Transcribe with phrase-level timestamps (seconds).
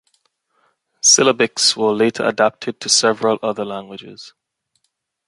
[1.03, 4.33] Syllabics were later adapted to several other languages.